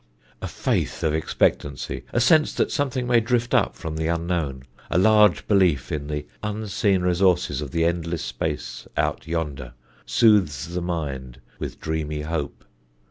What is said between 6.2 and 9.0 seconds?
unseen resources of the endless space